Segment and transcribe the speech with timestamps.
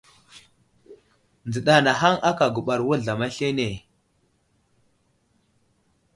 [1.47, 3.67] Nzəɗa anahaŋ aka gubar wuzlam aslane.